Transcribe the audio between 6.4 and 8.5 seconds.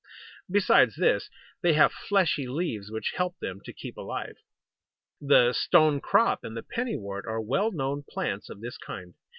and the Penny wort are well known plants